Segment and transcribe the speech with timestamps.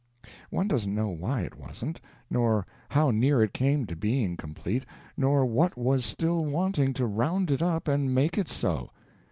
[0.49, 4.83] One doesn't know why it wasn't, nor how near it came to being complete,
[5.15, 8.89] nor what was still wanting to round it up and make it so.